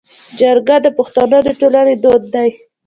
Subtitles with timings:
[0.39, 2.49] جرګه د پښتنو د ټولنې دود دی